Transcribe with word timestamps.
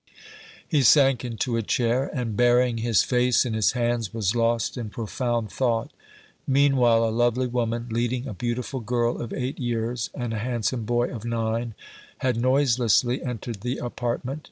He 0.67 0.81
sank 0.81 1.23
into 1.23 1.57
a 1.57 1.61
chair, 1.61 2.09
and, 2.11 2.35
burying 2.35 2.77
his 2.79 3.03
face 3.03 3.45
in 3.45 3.53
his 3.53 3.73
hands, 3.73 4.11
was 4.11 4.33
lost 4.35 4.75
in 4.75 4.89
profound 4.89 5.51
thought. 5.51 5.91
Meanwhile, 6.47 7.05
a 7.07 7.11
lovely 7.13 7.45
woman, 7.45 7.85
leading 7.91 8.25
a 8.25 8.33
beautiful 8.33 8.79
girl 8.79 9.21
of 9.21 9.31
eight 9.31 9.59
years 9.59 10.09
and 10.15 10.33
a 10.33 10.39
handsome 10.39 10.85
boy 10.85 11.13
of 11.13 11.23
nine, 11.23 11.75
had 12.17 12.41
noiselessly 12.41 13.21
entered 13.23 13.61
the 13.61 13.77
apartment. 13.77 14.39